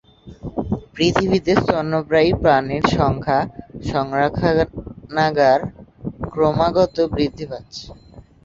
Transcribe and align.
পৃথিবীতে 0.93 1.51
স্তন্যপায়ী 1.57 2.29
প্রাণীর 2.41 2.83
সংখ্যা 2.97 3.39
সংরক্ষণাগার 3.91 5.59
ক্রমাগত 6.27 6.95
বৃদ্ধি 7.13 7.45
পাচ্ছে। 7.51 7.85